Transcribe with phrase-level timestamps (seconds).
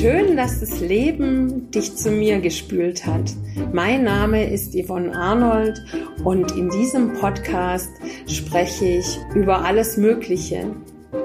[0.00, 3.34] Schön, dass das Leben dich zu mir gespült hat.
[3.72, 5.82] Mein Name ist Yvonne Arnold
[6.22, 7.90] und in diesem Podcast
[8.28, 10.70] spreche ich über alles Mögliche.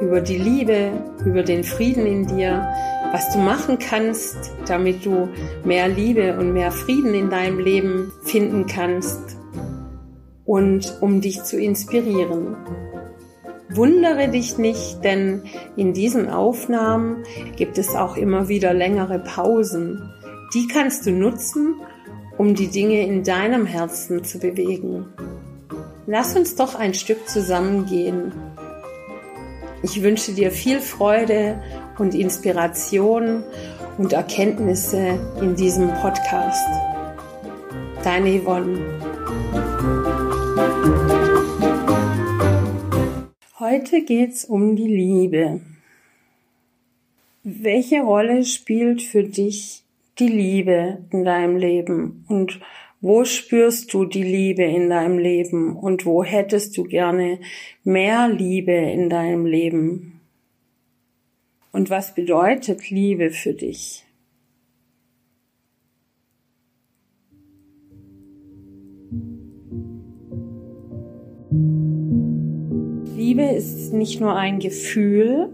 [0.01, 0.89] Über die Liebe,
[1.23, 2.68] über den Frieden in dir,
[3.12, 4.36] was du machen kannst,
[4.66, 5.30] damit du
[5.64, 9.38] mehr Liebe und mehr Frieden in deinem Leben finden kannst
[10.46, 12.55] und um dich zu inspirieren.
[13.76, 15.44] Wundere dich nicht, denn
[15.76, 17.23] in diesen Aufnahmen
[17.55, 20.12] gibt es auch immer wieder längere Pausen.
[20.54, 21.76] Die kannst du nutzen,
[22.38, 25.05] um die Dinge in deinem Herzen zu bewegen.
[26.05, 28.31] Lass uns doch ein Stück zusammengehen.
[29.81, 31.62] Ich wünsche dir viel Freude
[31.98, 33.44] und Inspiration
[33.98, 36.67] und Erkenntnisse in diesem Podcast.
[38.03, 39.12] Deine Yvonne.
[43.73, 45.59] Heute geht's um die Liebe.
[47.41, 49.81] Welche Rolle spielt für dich
[50.20, 52.23] die Liebe in deinem Leben?
[52.28, 52.59] Und
[53.02, 55.75] wo spürst du die Liebe in deinem Leben?
[55.75, 57.39] Und wo hättest du gerne
[57.84, 60.22] mehr Liebe in deinem Leben?
[61.72, 64.06] Und was bedeutet Liebe für dich?
[73.34, 75.50] Liebe ist nicht nur ein Gefühl,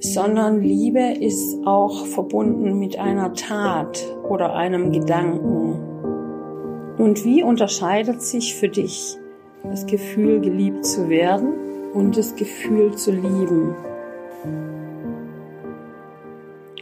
[0.00, 5.78] sondern Liebe ist auch verbunden mit einer Tat oder einem Gedanken.
[6.98, 9.14] Und wie unterscheidet sich für dich
[9.62, 11.52] das Gefühl, geliebt zu werden
[11.94, 13.76] und das Gefühl zu lieben?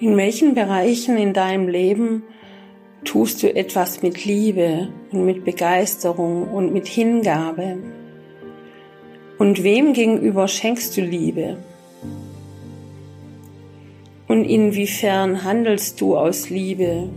[0.00, 2.22] In welchen Bereichen in deinem Leben
[3.04, 7.76] tust du etwas mit Liebe und mit Begeisterung und mit Hingabe?
[9.38, 11.58] Und wem gegenüber schenkst du Liebe?
[14.28, 17.08] Und inwiefern handelst du aus Liebe?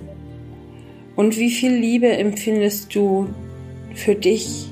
[1.15, 3.27] Und wie viel Liebe empfindest du
[3.93, 4.71] für dich?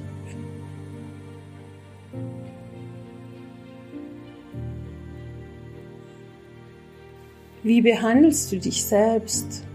[7.63, 9.65] Wie behandelst du dich selbst?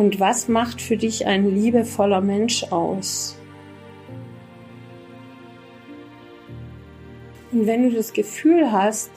[0.00, 3.36] Und was macht für dich ein liebevoller Mensch aus?
[7.52, 9.10] Und wenn du das Gefühl hast,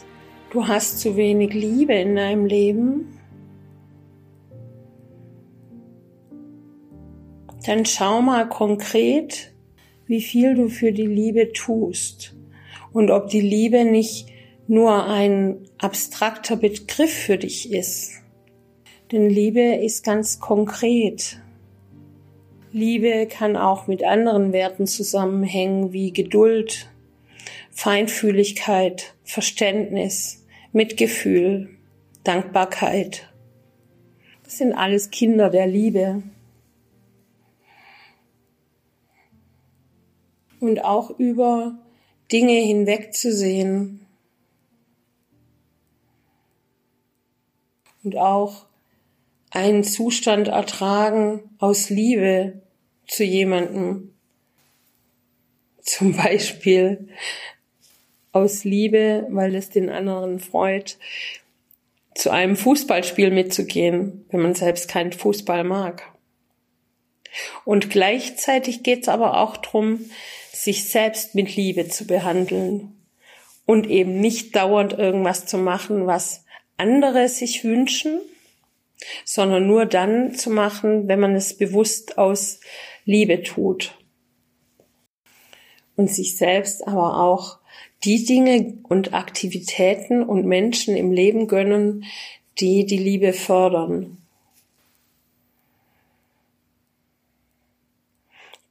[0.50, 3.18] du hast zu wenig Liebe in deinem Leben,
[7.66, 9.54] dann schau mal konkret,
[10.06, 12.36] wie viel du für die Liebe tust
[12.92, 14.28] und ob die Liebe nicht
[14.68, 18.23] nur ein abstrakter Begriff für dich ist.
[19.12, 21.40] Denn Liebe ist ganz konkret.
[22.72, 26.90] Liebe kann auch mit anderen Werten zusammenhängen wie Geduld,
[27.70, 31.70] Feinfühligkeit, Verständnis, Mitgefühl,
[32.24, 33.32] Dankbarkeit.
[34.44, 36.24] Das sind alles Kinder der Liebe.
[40.60, 41.78] Und auch über
[42.32, 44.08] Dinge hinwegzusehen.
[48.04, 48.66] Und auch
[49.54, 52.62] einen Zustand ertragen aus Liebe
[53.08, 54.14] zu jemandem.
[55.82, 57.10] Zum Beispiel
[58.32, 60.98] aus Liebe, weil es den anderen freut,
[62.16, 66.02] zu einem Fußballspiel mitzugehen, wenn man selbst keinen Fußball mag.
[67.64, 70.00] Und gleichzeitig geht es aber auch darum,
[70.52, 72.96] sich selbst mit Liebe zu behandeln
[73.66, 76.44] und eben nicht dauernd irgendwas zu machen, was
[76.78, 78.20] andere sich wünschen,
[79.26, 82.60] sondern nur dann zu machen, wenn man es bewusst aus
[83.06, 83.98] Liebe tut.
[85.96, 87.60] Und sich selbst aber auch
[88.04, 92.06] die Dinge und Aktivitäten und Menschen im Leben gönnen,
[92.60, 94.18] die die Liebe fördern.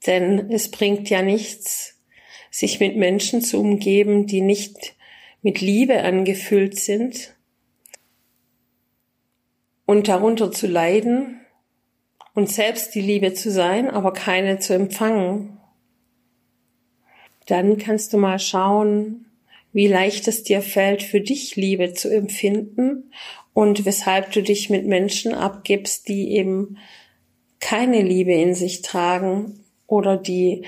[0.07, 2.01] Denn es bringt ja nichts,
[2.51, 4.97] sich mit Menschen zu umgeben, die nicht
[5.43, 7.35] mit Liebe angefüllt sind,
[9.93, 11.43] und darunter zu leiden
[12.35, 15.59] und selbst die Liebe zu sein, aber keine zu empfangen,
[17.45, 19.27] dann kannst du mal schauen,
[19.75, 23.13] wie leicht es dir fällt, für dich Liebe zu empfinden
[23.53, 26.79] und weshalb du dich mit Menschen abgibst, die eben
[27.61, 30.65] keine Liebe in sich tragen oder die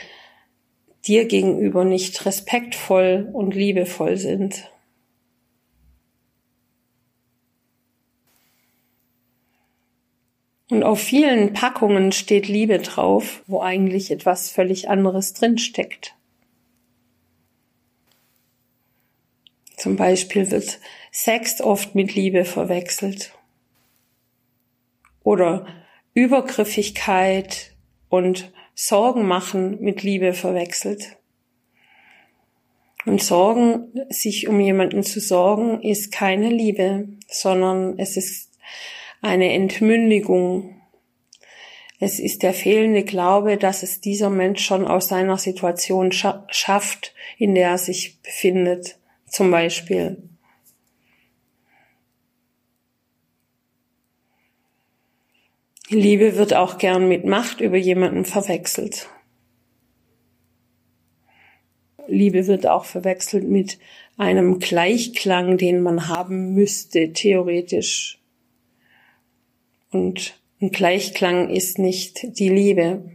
[1.07, 4.71] dir gegenüber nicht respektvoll und liebevoll sind.
[10.71, 16.15] Und auf vielen Packungen steht Liebe drauf, wo eigentlich etwas völlig anderes drinsteckt.
[19.77, 20.81] Zum Beispiel wird
[21.11, 23.35] Sex oft mit Liebe verwechselt.
[25.23, 25.67] Oder
[26.15, 27.75] Übergriffigkeit
[28.09, 31.19] und Sorgen machen mit Liebe verwechselt.
[33.05, 38.54] Und Sorgen, sich um jemanden zu sorgen, ist keine Liebe, sondern es ist
[39.25, 40.83] eine Entmündigung.
[41.99, 47.15] Es ist der fehlende Glaube, dass es dieser Mensch schon aus seiner Situation scha schafft,
[47.39, 50.29] in der er sich befindet, zum Beispiel.
[55.89, 59.09] Liebe wird auch gern mit Macht über jemanden verwechselt.
[62.07, 63.79] Liebe wird auch verwechselt mit
[64.19, 68.21] einem Gleichklang, den man haben müsste, theoretisch.
[69.95, 73.13] Und ein Gleichklang ist nicht die Liebe.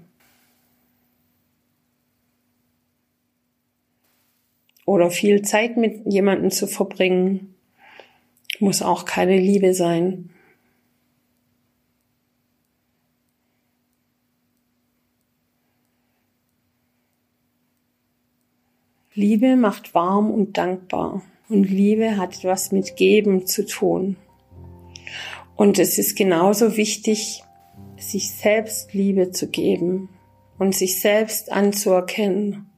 [4.86, 7.54] Oder viel Zeit mit jemandem zu verbringen,
[8.62, 10.30] muss auch keine Liebe sein.
[19.14, 21.24] Liebe macht warm und dankbar.
[21.50, 24.16] Und Liebe hat etwas mit Geben zu tun.
[25.60, 27.44] Und es ist genauso wichtig,
[27.98, 30.08] sich selbst Liebe zu geben
[30.58, 32.70] und sich selbst anzuerkennen.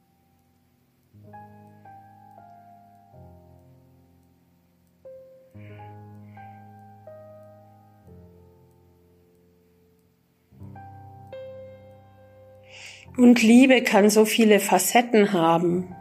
[13.15, 15.95] Und Liebe kann so viele Facetten haben.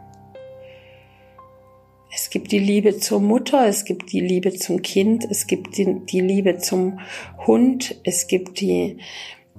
[2.31, 5.99] Es gibt die Liebe zur Mutter, es gibt die Liebe zum Kind, es gibt die,
[6.05, 7.01] die Liebe zum
[7.45, 8.99] Hund, es gibt die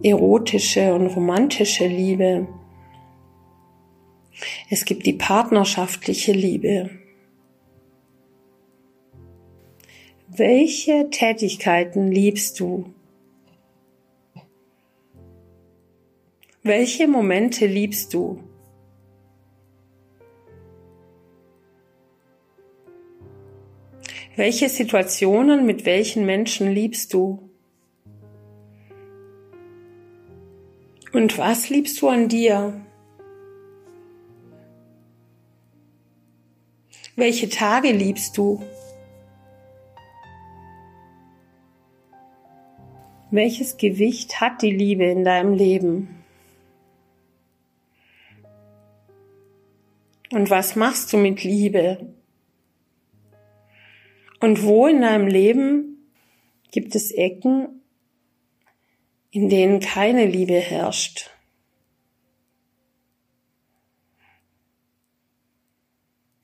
[0.02, 2.48] erotische und romantische Liebe.
[4.70, 6.88] Es gibt die partnerschaftliche Liebe.
[10.28, 12.86] Welche Tätigkeiten liebst du?
[16.62, 18.42] Welche Momente liebst du?
[24.34, 27.50] Welche Situationen mit welchen Menschen liebst du?
[31.12, 32.80] Und was liebst du an dir?
[37.14, 38.64] Welche Tage liebst du?
[43.30, 46.24] Welches Gewicht hat die Liebe in deinem Leben?
[50.30, 52.14] Und was machst du mit Liebe?
[54.42, 56.10] Und wo in deinem Leben
[56.72, 57.80] gibt es Ecken,
[59.30, 61.30] in denen keine Liebe herrscht?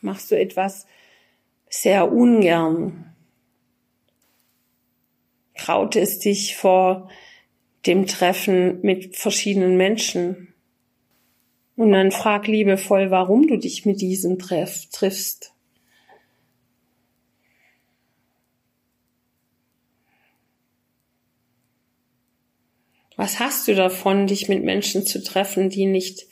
[0.01, 0.87] Machst du etwas
[1.69, 3.17] sehr ungern?
[5.57, 7.11] Traut es dich vor
[7.85, 10.55] dem Treffen mit verschiedenen Menschen?
[11.75, 15.53] Und dann frag liebevoll, warum du dich mit diesem Treff triffst.
[23.19, 26.29] Was hast du davon, dich mit Menschen zu treffen, die nicht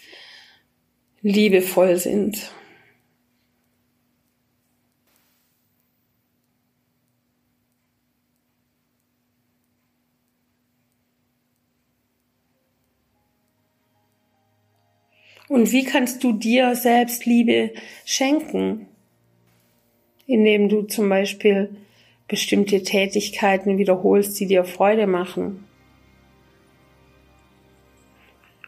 [1.21, 2.53] liebevoll sind?
[15.49, 17.73] Und wie kannst du dir selbst Liebe
[18.05, 18.87] schenken?
[20.29, 21.77] Indem du zum Beispiel
[22.29, 25.66] bestimmte Tätigkeiten wiederholst, die dir Freude machen.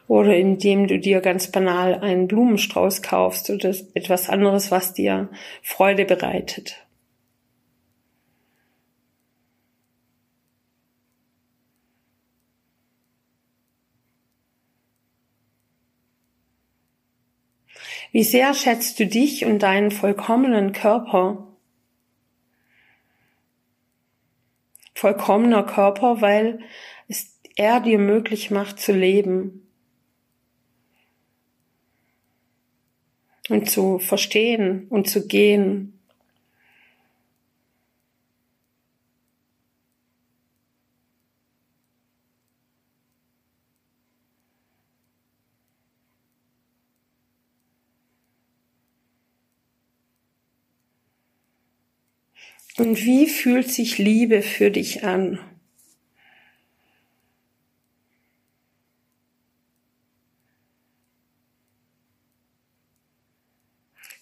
[0.09, 5.29] Oder indem du dir ganz banal einen Blumenstrauß kaufst oder etwas anderes, was dir
[5.63, 6.85] Freude bereitet.
[18.11, 21.47] Wie sehr schätzt du dich und deinen vollkommenen Körper?
[24.95, 26.61] Vollkommener Körper, weil
[27.07, 29.68] es er dir möglich macht zu leben,
[33.49, 35.95] und zu verstehen und zu gehen.
[52.79, 55.41] Und wie fühlt sich Liebe für dich an?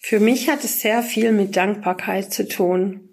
[0.09, 3.09] Für mich hat es sehr viel mit Dankbarkeit zu tun.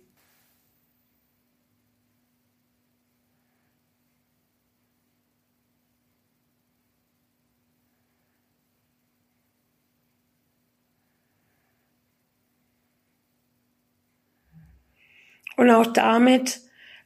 [15.57, 16.61] Und auch damit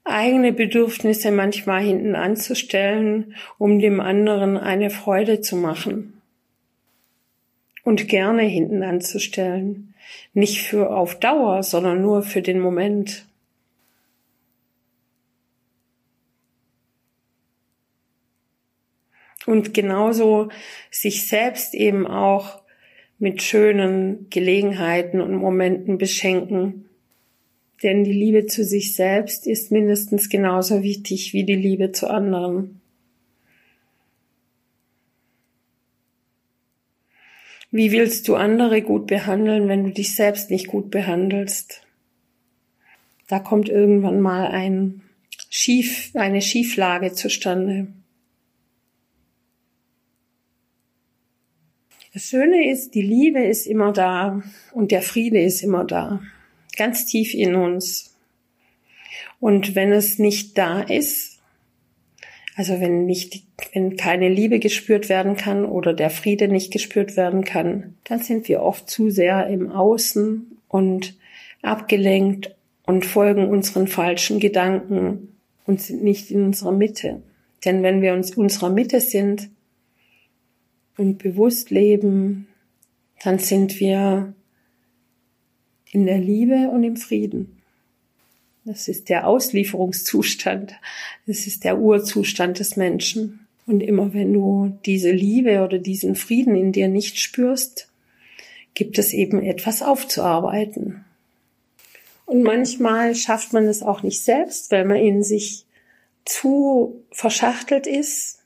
[0.04, 6.17] eigene Bedürfnisse manchmal hinten anzustellen, um dem anderen eine Freude zu machen.
[7.88, 9.94] Und gerne hinten anzustellen.
[10.34, 13.24] Nicht für auf Dauer, sondern nur für den Moment.
[19.46, 20.50] Und genauso
[20.90, 22.60] sich selbst eben auch
[23.18, 26.90] mit schönen Gelegenheiten und Momenten beschenken,
[27.82, 32.77] denn die Liebe zu sich selbst ist mindestens genauso wichtig wie die Liebe zu anderen.
[37.70, 41.82] Wie willst du andere gut behandeln, wenn du dich selbst nicht gut behandelst?
[43.26, 45.02] Da kommt irgendwann mal ein
[45.50, 47.88] Schief, eine Schieflage zustande.
[52.14, 56.20] Das Schöne ist, die Liebe ist immer da und der Friede ist immer da
[56.78, 58.16] ganz tief in uns.
[59.40, 61.27] Und wenn es nicht da ist,
[62.58, 67.44] also wenn nicht, wenn keine Liebe gespürt werden kann oder der Friede nicht gespürt werden
[67.44, 71.16] kann, dann sind wir oft zu sehr im Außen und
[71.62, 75.36] abgelenkt und folgen unseren falschen Gedanken
[75.66, 77.22] und sind nicht in unserer Mitte.
[77.64, 79.50] Denn wenn wir uns unserer Mitte sind
[80.96, 82.48] und bewusst leben,
[83.22, 84.34] dann sind wir
[85.92, 87.57] in der Liebe und im Frieden.
[88.68, 90.74] Das ist der Auslieferungszustand.
[91.26, 93.46] Das ist der Urzustand des Menschen.
[93.66, 97.90] Und immer wenn du diese Liebe oder diesen Frieden in dir nicht spürst,
[98.74, 101.06] gibt es eben etwas aufzuarbeiten.
[102.26, 105.64] Und manchmal schafft man es auch nicht selbst, weil man in sich
[106.26, 108.40] zu verschachtelt ist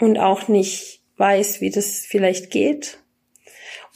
[0.00, 3.00] und auch nicht weiß, wie das vielleicht geht.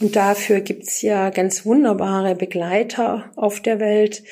[0.01, 4.23] Und dafür gibt's ja ganz wunderbare Begleiter auf der Welt,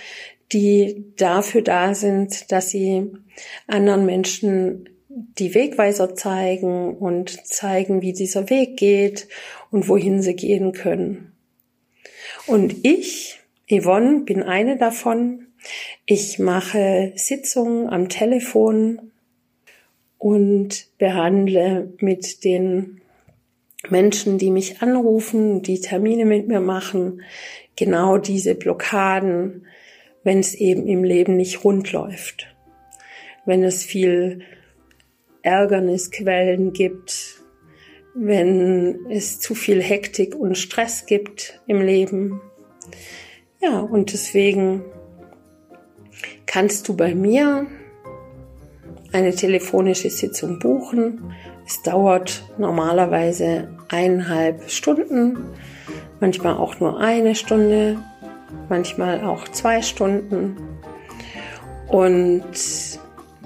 [0.53, 3.13] die dafür da sind, dass sie
[3.67, 9.29] anderen Menschen die Wegweiser zeigen und zeigen, wie dieser Weg geht
[9.71, 11.33] und wohin sie gehen können.
[12.47, 15.47] Und ich, Yvonne, bin eine davon.
[16.05, 19.11] Ich mache Sitzungen am Telefon
[20.19, 23.01] und behandle mit den
[23.91, 27.23] Menschen, die mich anrufen, die Termine mit mir machen,
[27.77, 29.67] genau diese Blockaden,
[30.25, 32.55] wenn es eben im Leben nicht rund läuft,
[33.45, 34.41] wenn es viel
[35.43, 37.43] Ärgernisquellen gibt,
[38.15, 42.41] wenn es zu viel Hektik und Stress gibt im Leben.
[43.61, 44.85] Ja, und deswegen
[46.47, 47.67] kannst du bei mir
[49.13, 51.33] eine telefonische Sitzung buchen.
[51.67, 55.39] Es dauert normalerweise eineinhalb Stunden,
[56.21, 57.99] manchmal auch nur eine Stunde,
[58.69, 60.57] manchmal auch zwei Stunden.
[61.89, 62.45] Und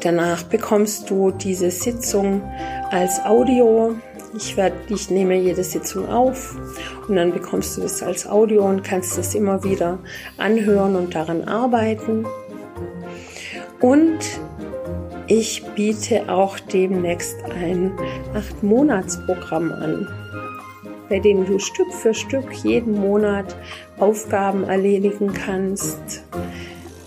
[0.00, 2.42] danach bekommst du diese Sitzung
[2.90, 3.94] als Audio.
[4.36, 6.56] Ich werde, ich nehme jede Sitzung auf
[7.08, 9.98] und dann bekommst du es als Audio und kannst es immer wieder
[10.36, 12.26] anhören und daran arbeiten.
[13.80, 14.18] Und
[15.30, 17.92] ich biete auch demnächst ein
[18.34, 20.08] acht Monatsprogramm an
[21.10, 23.56] bei denen du Stück für Stück jeden Monat
[23.98, 26.22] Aufgaben erledigen kannst,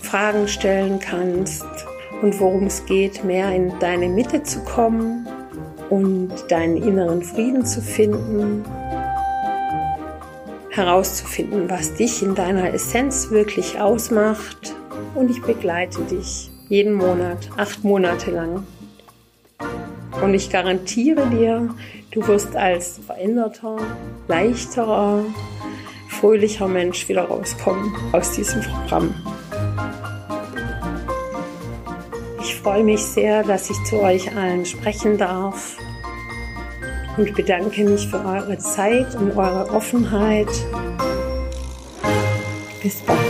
[0.01, 1.65] Fragen stellen kannst
[2.21, 5.25] und worum es geht, mehr in deine Mitte zu kommen
[5.89, 8.65] und deinen inneren Frieden zu finden,
[10.69, 14.75] herauszufinden, was dich in deiner Essenz wirklich ausmacht.
[15.15, 18.65] Und ich begleite dich jeden Monat, acht Monate lang.
[20.21, 21.69] Und ich garantiere dir,
[22.13, 23.77] Du wirst als veränderter,
[24.27, 25.25] leichterer,
[26.09, 29.15] fröhlicher Mensch wieder rauskommen aus diesem Programm.
[32.39, 35.75] Ich freue mich sehr, dass ich zu euch allen sprechen darf
[37.17, 40.49] und bedanke mich für eure Zeit und eure Offenheit.
[42.83, 43.22] Bis bald.